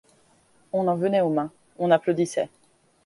On 0.73 0.87
en 0.87 0.95
venait 0.95 1.21
aux 1.21 1.29
mains, 1.29 1.51
on 1.77 1.91
applaudissait. 1.91 2.49